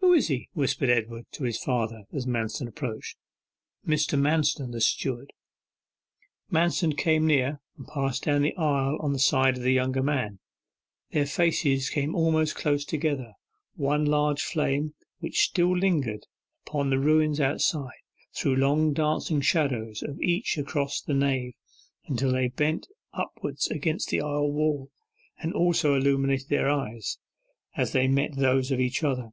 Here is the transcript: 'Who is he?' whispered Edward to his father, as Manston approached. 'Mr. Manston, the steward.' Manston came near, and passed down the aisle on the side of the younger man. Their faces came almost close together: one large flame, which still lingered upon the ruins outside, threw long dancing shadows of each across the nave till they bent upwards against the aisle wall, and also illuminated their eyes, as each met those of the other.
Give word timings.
'Who 0.00 0.18
is 0.18 0.28
he?' 0.28 0.48
whispered 0.52 0.90
Edward 0.90 1.24
to 1.32 1.42
his 1.42 1.58
father, 1.58 2.04
as 2.12 2.24
Manston 2.24 2.68
approached. 2.68 3.16
'Mr. 3.84 4.16
Manston, 4.20 4.70
the 4.70 4.80
steward.' 4.80 5.32
Manston 6.52 6.96
came 6.96 7.26
near, 7.26 7.58
and 7.76 7.88
passed 7.88 8.22
down 8.22 8.42
the 8.42 8.54
aisle 8.56 8.96
on 9.00 9.12
the 9.12 9.18
side 9.18 9.56
of 9.56 9.64
the 9.64 9.72
younger 9.72 10.04
man. 10.04 10.38
Their 11.10 11.26
faces 11.26 11.90
came 11.90 12.14
almost 12.14 12.54
close 12.54 12.84
together: 12.84 13.32
one 13.74 14.04
large 14.04 14.42
flame, 14.44 14.94
which 15.18 15.40
still 15.40 15.76
lingered 15.76 16.26
upon 16.64 16.90
the 16.90 17.00
ruins 17.00 17.40
outside, 17.40 17.88
threw 18.36 18.54
long 18.54 18.92
dancing 18.92 19.40
shadows 19.40 20.00
of 20.02 20.20
each 20.20 20.56
across 20.58 21.00
the 21.00 21.14
nave 21.14 21.54
till 22.16 22.30
they 22.30 22.48
bent 22.48 22.86
upwards 23.14 23.66
against 23.68 24.10
the 24.10 24.20
aisle 24.20 24.52
wall, 24.52 24.90
and 25.38 25.54
also 25.54 25.94
illuminated 25.96 26.50
their 26.50 26.70
eyes, 26.70 27.18
as 27.76 27.96
each 27.96 28.10
met 28.10 28.36
those 28.36 28.70
of 28.70 28.78
the 28.78 28.92
other. 29.02 29.30